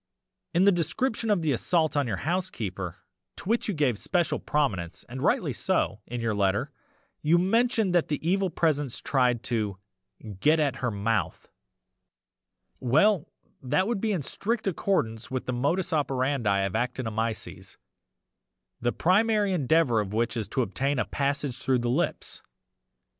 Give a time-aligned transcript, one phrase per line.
[0.55, 2.97] "'In the description of the assault on your housekeeper,
[3.35, 6.71] to which you gave special prominence (and rightly so) in your letter,
[7.21, 9.77] you mentioned that the EVIL PRESENCE tried to
[10.39, 11.49] "get at her mouth"
[12.79, 13.27] well
[13.61, 17.77] that would be in strict accordance with the modus operandi of actinomyces,
[18.81, 22.41] the primary endeavour of which is to obtain a passage through the lips.